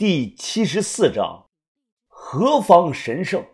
[0.00, 1.50] 第七十四章，
[2.08, 3.44] 何方神圣？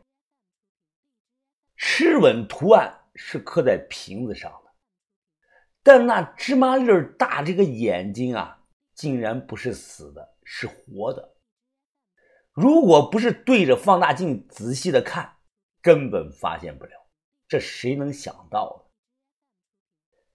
[1.74, 4.70] 吃吻图案是刻在瓶子上的，
[5.82, 8.62] 但那芝麻粒儿大这个眼睛啊，
[8.94, 11.34] 竟然不是死的，是活的。
[12.52, 15.38] 如果不是对着放大镜仔细的看，
[15.82, 16.92] 根本发现不了。
[17.48, 18.92] 这谁能想到呢？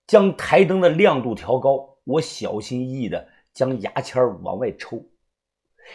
[0.08, 5.08] 将台灯的亮度调高，我小心翼翼的将牙签往外抽。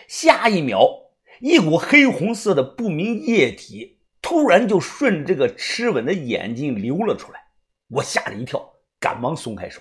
[0.09, 7.41] 下一秒，一股黑红色的不明液体突然就顺这个吃吻的眼睛流了出来，
[7.89, 9.81] 我吓了一跳，赶忙松开手。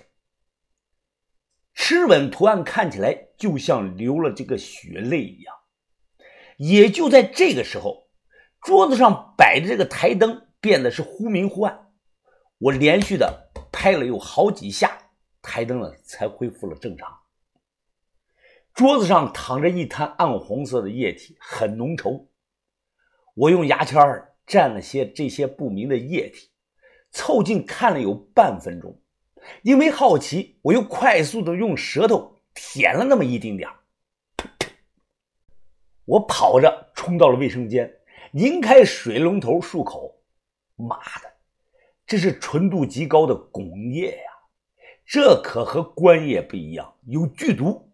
[1.74, 5.54] 吃吻图案看起来就像流了这个血泪一样。
[6.56, 8.08] 也就在这个时候，
[8.62, 11.92] 桌子上摆的这个台灯变得是忽明忽暗，
[12.58, 14.96] 我连续的拍了有好几下，
[15.42, 17.14] 台灯呢才恢复了正常。
[18.76, 22.26] 桌子上躺着一滩暗红色的液体，很浓稠。
[23.34, 23.98] 我用牙签
[24.46, 26.50] 蘸了些这些不明的液体，
[27.10, 29.00] 凑近看了有半分钟。
[29.62, 33.66] 因为好奇，我又快速的用舌头舔了那么一丁点
[36.04, 37.90] 我跑着冲到了卫生间，
[38.32, 40.20] 拧开水龙头漱口。
[40.76, 41.32] 妈的，
[42.06, 44.30] 这是纯度极高的汞液呀！
[45.06, 47.85] 这可和官液不一样，有剧毒。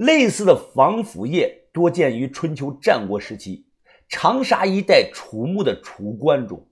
[0.00, 3.66] 类似的防腐液多见于春秋战国时期
[4.08, 6.66] 长沙一带楚墓的楚棺中，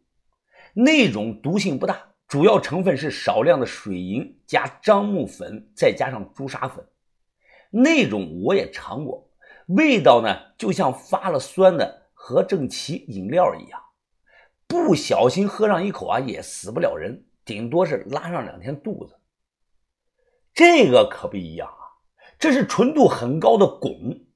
[0.73, 6.83] 那种毒性不大，主要成分是少量的水银加樟木粉，再加上朱砂粉。
[7.69, 9.29] 那种我也尝过，
[9.67, 13.79] 味道呢就像发了酸的和正奇饮料一样，
[14.67, 19.19] 不小心喝上一口啊也死不了人，顶多是拉上两天肚子。
[20.55, 21.71] 这个可不一样。
[22.39, 24.27] 这是纯度很高的汞，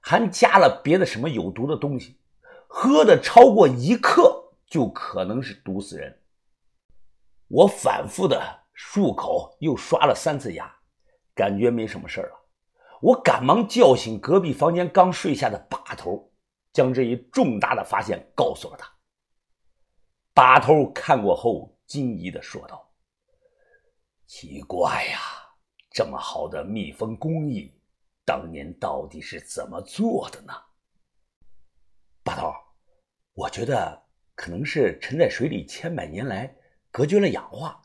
[0.00, 2.20] 还加了别的什么有毒的东西，
[2.66, 6.22] 喝的超过一克就可能是毒死人。
[7.48, 8.42] 我反复的
[8.74, 10.74] 漱口，又刷了三次牙，
[11.34, 12.32] 感觉没什么事了。
[13.00, 16.32] 我赶忙叫醒隔壁房间刚睡下的把头，
[16.72, 18.90] 将这一重大的发现告诉了他。
[20.34, 22.90] 把头看过后惊疑的说道
[24.26, 25.20] ：“奇怪呀。”
[25.96, 27.72] 这么好的密封工艺，
[28.22, 30.52] 当年到底是怎么做的呢？
[32.22, 32.52] 把头，
[33.32, 36.54] 我觉得可能是沉在水里千百年来
[36.90, 37.80] 隔绝了氧化。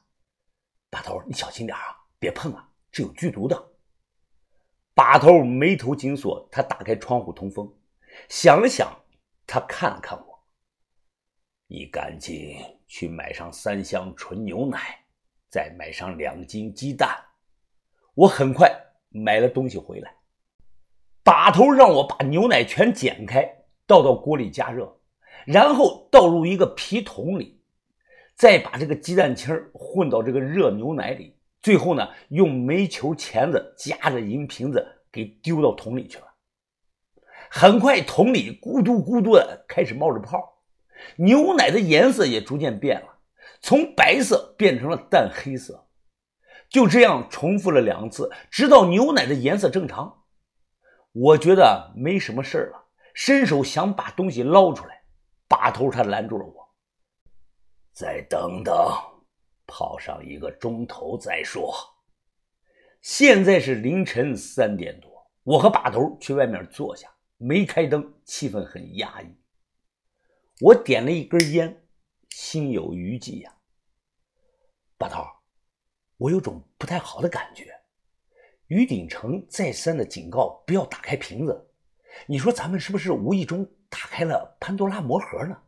[0.89, 1.81] 把头，你小心点啊，
[2.19, 3.71] 别碰啊，这有剧毒的。
[4.93, 7.73] 把头眉头紧锁，他打开窗户通风，
[8.27, 8.93] 想了想，
[9.47, 10.45] 他看了看我，
[11.65, 12.57] 你赶紧
[12.87, 15.01] 去买上三箱纯牛奶，
[15.49, 17.25] 再买上两斤鸡蛋。
[18.13, 18.69] 我很快
[19.09, 20.13] 买了东西回来，
[21.23, 23.49] 把头让我把牛奶全剪开，
[23.87, 24.99] 倒到锅里加热，
[25.45, 27.61] 然后倒入一个皮桶里，
[28.35, 36.25] 再把这个鸡蛋清混到这个热牛奶里，最后呢，用煤球钳子夹着银瓶子给丢到桶里去了。
[37.49, 40.61] 很快，桶里咕嘟咕嘟的开始冒着泡，
[41.15, 43.07] 牛奶的颜色也逐渐变了，
[43.61, 45.87] 从白色变成了淡黑色。
[46.71, 50.23] 就这样重复了两次，直到牛奶的颜色正常。
[51.11, 55.03] 我觉得没什么事了，伸手想把东西捞出来，
[55.49, 56.73] 把头他拦住了我。
[57.91, 58.73] 再等等，
[59.67, 61.75] 泡上一个钟头再说。
[63.01, 65.11] 现在是凌晨三点多，
[65.43, 69.27] 我和把头去外面坐下，没开灯，气氛很压抑。
[70.61, 71.85] 我点了一根烟，
[72.29, 73.53] 心有余悸呀，
[74.97, 75.25] 把头。
[76.21, 77.73] 我有种不太好的感觉，
[78.67, 81.71] 于鼎成再三的警告不要打开瓶子，
[82.27, 85.59] 你说咱们是不是无意中打开了潘多拉魔盒呢？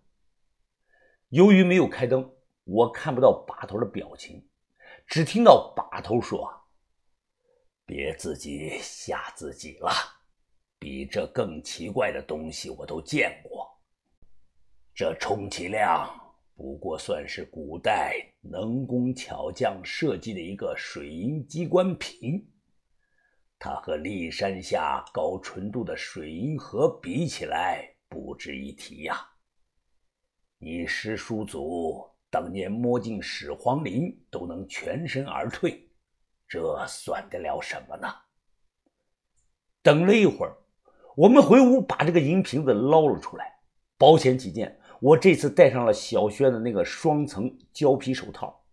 [1.30, 2.32] 由于没有开灯，
[2.66, 4.48] 我看不到把头的表情，
[5.08, 6.48] 只听到把头说
[7.84, 9.90] ：“别自己吓自己了，
[10.78, 13.68] 比这更奇怪的东西我都见过，
[14.94, 16.08] 这充其量……”
[16.56, 22.46] 不过算是古代能工巧匠设计的一个水银机关瓶，
[23.58, 29.26] 它和骊山下高纯度的水银河比起来不值一提呀。
[30.58, 35.90] 你师叔祖当年摸进始皇陵都能全身而退，
[36.46, 38.14] 这算得了什么呢？
[39.82, 40.58] 等了一会儿，
[41.16, 43.60] 我们回屋把这个银瓶子捞了出来，
[43.98, 44.78] 保险起见。
[45.04, 48.64] 我这次戴上了小轩的那个双层胶皮手套，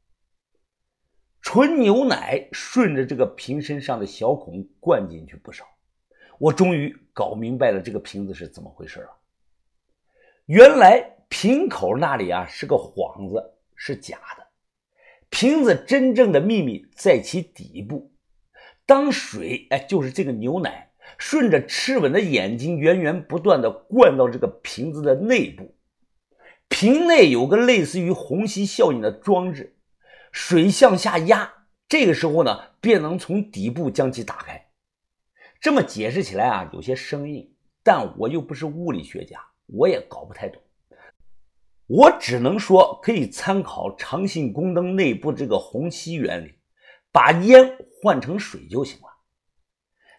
[1.42, 5.64] 纯牛奶顺着这个瓶身上的小孔灌进去不少。
[6.38, 9.08] 我终于搞明白了这个瓶子是怎么回事了。
[10.46, 14.46] 原来瓶口那里啊是个幌子，是假的。
[15.30, 18.12] 瓶子真正的秘密在其底部。
[18.86, 25.74] 当水，哎，就是这个牛奶，顺着赤吻的眼睛源源不断的灌到这个瓶子的内部，
[26.70, 29.76] 瓶内有个类似于虹吸效应的装置，
[30.32, 34.68] 水向下压，这个时候呢，便能从底部将其打开。
[35.60, 37.52] 这么解释起来啊，有些生硬，
[37.82, 40.62] 但我又不是物理学家，我也搞不太懂。
[41.86, 46.54] 我只能说，可以参考长信宫灯内部这个虹吸原理。
[47.12, 49.08] 把烟换成水就行了，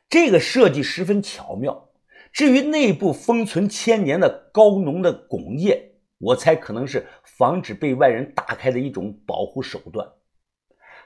[0.10, 1.90] 这个设计十分巧妙。
[2.34, 5.91] 至于内部封存千年的高浓的汞液，
[6.22, 10.08] 我猜可能是防止被外人打开的一种保护手段。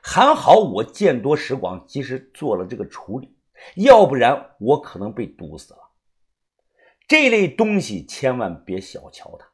[0.01, 3.35] 还好我见多识广，及时做了这个处理，
[3.75, 5.79] 要不然我可能被毒死了。
[7.07, 9.47] 这类东西千万别小瞧它，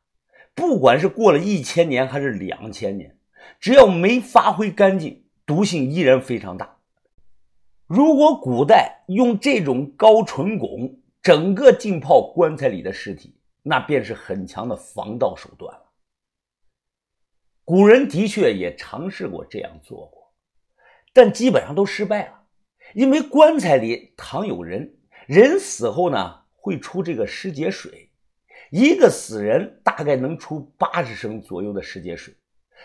[0.53, 3.17] 不管是过了一千年还是两千年，
[3.59, 5.23] 只要没发挥干净。
[5.43, 6.77] 毒性依然非常大。
[7.85, 15.91] 如果古代用这种高纯汞整个浸泡棺材里的尸体，那便是很强的防盗手段了。
[17.63, 20.33] 古人的确也尝试过这样做过，
[21.13, 22.43] 但基本上都失败了，
[22.93, 24.97] 因为棺材里躺有人，
[25.27, 28.11] 人死后呢会出这个尸解水，
[28.71, 32.35] 一个死人大概能出八十升左右的尸解水，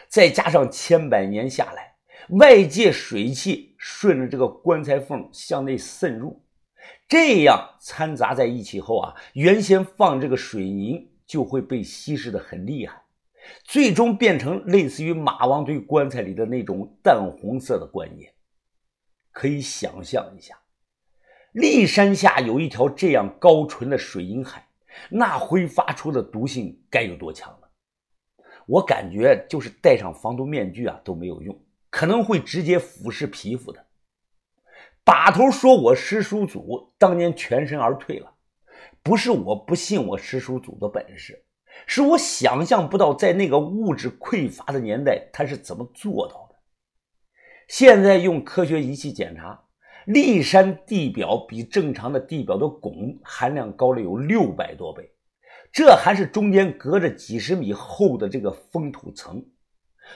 [0.09, 1.97] 再加上千百年下来。
[2.31, 6.45] 外界水汽顺着这个棺材缝向内渗入，
[7.09, 13.03] 这样掺杂在一起后啊，原先放这个水银就会被稀释的很厉害，
[13.65, 18.35] 最终变成类似于马王堆棺材里的那种淡红色的棺液。
[19.31, 20.59] 可以想象一下，
[21.55, 24.67] 骊山下有一条这样高纯的水银海，
[25.11, 27.67] 那挥发出的毒性该有多强呢？
[28.67, 31.57] 我感觉就是戴上防毒面具啊都没有用。
[31.89, 33.86] 可能会直接腐蚀皮肤的。
[35.07, 38.33] 把头说：“我师叔祖当年全身而退了，
[39.05, 41.45] 不是我不信我师叔祖的本事，
[41.87, 46.57] 是我想象不到在那个物质匮乏的年代他是怎么做到的。
[47.69, 49.63] 现在用科学仪器检查，
[50.09, 55.09] 骊山地表比正常的地表的汞含量高了有六百多倍，
[55.71, 59.47] 这还是中间隔着几十米厚的这个封土层。”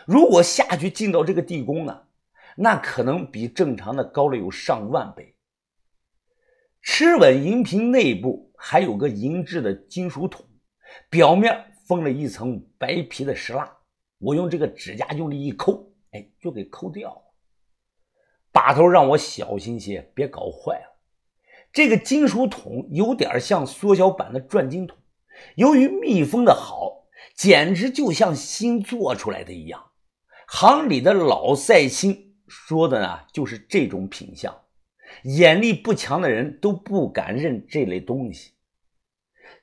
[0.04, 2.02] 如果下去进到这个地宫呢，
[2.56, 5.34] 那可能比正常的高了有上万倍。
[6.82, 10.46] 赤吻银瓶内部还有个银质的金属桶，
[11.08, 13.70] 表面封了一层白皮的石蜡。
[14.18, 17.22] 我用这个指甲用力一抠，哎，就给抠掉了。
[18.52, 20.98] 把头让我小心些，别搞坏了。
[21.72, 24.96] 这个金属桶有点像缩小版的转经筒，
[25.54, 26.98] 由于密封的好。
[27.34, 29.90] 简直就像新做出来的一样，
[30.46, 34.54] 行里的老赛星说的呢，就是这种品相。
[35.22, 38.52] 眼力不强的人都不敢认这类东西。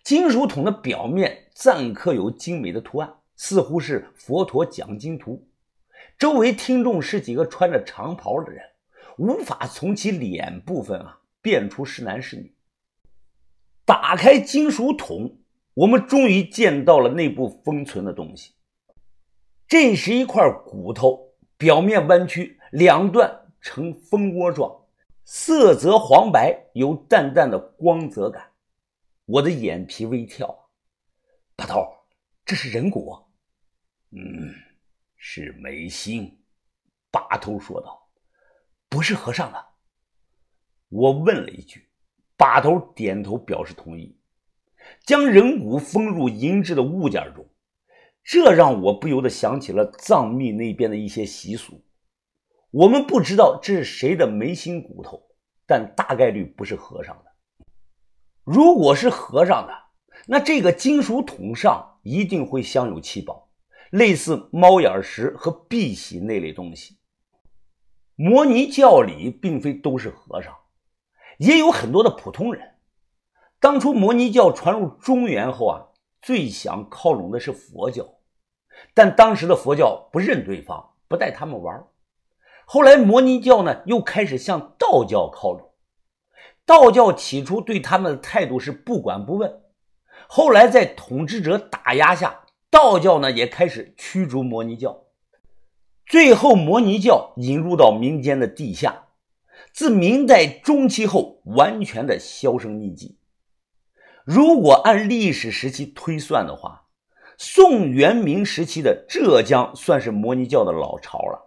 [0.04, 5.48] 金属桶的表面暂刻有精美的图案，似乎是佛陀讲经图。
[6.18, 8.64] 周围听众是几个穿着长袍的人，
[9.18, 12.56] 无法从其脸部分啊辨出是男是女。
[13.86, 15.38] 打开金属桶。
[15.78, 18.54] 我们终于见到了内部封存的东西。
[19.68, 24.86] 这是一块骨头，表面弯曲，两段呈蜂窝状，
[25.24, 28.52] 色泽黄白，有淡淡的光泽感。
[29.26, 30.70] 我的眼皮微跳。
[31.56, 31.88] 把头，
[32.46, 33.18] 这是人骨？
[34.12, 34.54] 嗯，
[35.16, 36.40] 是眉心。
[37.10, 38.08] 把头说道
[38.90, 39.66] ：“不是和尚的。”
[40.90, 41.90] 我问了一句，
[42.38, 44.16] 把头点头表示同意。
[45.04, 47.46] 将人骨封入银质的物件中，
[48.24, 51.82] 这让我不由得想起了藏密那边的一些习俗。
[52.72, 55.22] 我们不知道这是谁的眉心骨头，
[55.66, 57.32] 但大概率不是和尚的。
[58.44, 59.74] 如果是和尚的，
[60.28, 63.50] 那这个金属桶上一定会镶有七宝，
[63.92, 66.98] 类似猫眼石和碧玺那类东西。
[68.16, 70.54] 摩尼教里并非都是和尚，
[71.38, 72.76] 也有很多的普通人。
[73.60, 75.88] 当初摩尼教传入中原后啊，
[76.22, 78.06] 最想靠拢的是佛教，
[78.94, 81.82] 但当时的佛教不认对方，不带他们玩。
[82.70, 85.72] 后来摩尼教呢，又开始向道教靠拢。
[86.66, 89.62] 道教起初对他们的态度是不管不问，
[90.28, 95.06] 后来在统治者打压下，道教呢也开始驱逐摩尼教。
[96.06, 99.06] 最后，摩尼教引入到民间的地下，
[99.72, 103.18] 自明代中期后完全的销声匿迹。
[104.26, 106.84] 如果按历史时期推算的话，
[107.38, 111.47] 宋元明时期的浙江算是摩尼教的老巢了，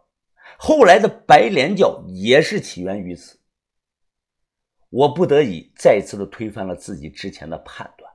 [0.63, 3.39] 后来的白莲教也是起源于此。
[4.91, 8.13] 我不得已再次的推翻了自己之前的判断，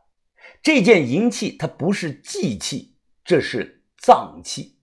[0.61, 4.77] 这件银器它不是祭器，这是葬器。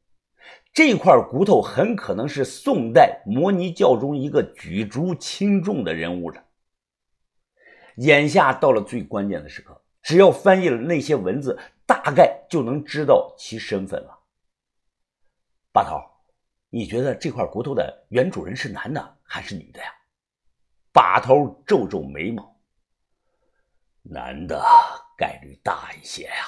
[0.72, 6.42] 这块骨头很可能是宋代摩尼教中一个举足轻重的人物的。
[7.98, 14.18] 眼下到了最关键的时刻，只要翻译了那些文字，大概就能知道其身份了。
[15.72, 16.00] 八头，
[16.74, 19.92] 你觉得这块骨头的原主人是男的还是女的呀？
[20.90, 22.58] 把头皱皱眉毛，
[24.00, 24.64] 男的
[25.18, 26.46] 概率大一些呀。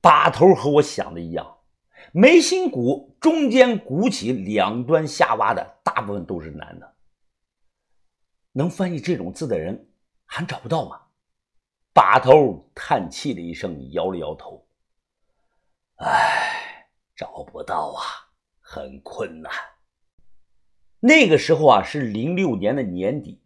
[0.00, 1.58] 把头和我想的一样。
[2.12, 6.94] 眉心骨中间鼓起，两端下挖的大部分都是男的。
[8.52, 9.90] 能翻译这种字的人
[10.24, 11.02] 还找不到吗？
[11.92, 14.66] 把头叹气了一声，摇了摇头
[16.00, 16.43] ：“哎，
[17.16, 18.02] 找不到啊，
[18.60, 19.52] 很困难。”
[21.00, 23.42] 那个时候啊，是零六年的年底，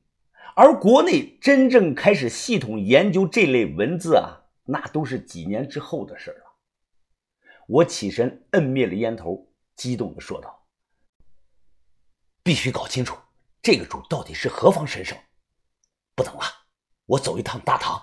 [0.55, 6.45] 而国内真正开始系统研究这类文字啊，那都是几年之后的事了。
[7.67, 10.67] 我起身摁灭了烟头，激动地说道
[12.43, 13.17] ：“必须搞清楚
[13.61, 15.19] 这个主到底是何方神圣！
[16.15, 16.43] 不等了，
[17.07, 18.03] 我走一趟大唐。”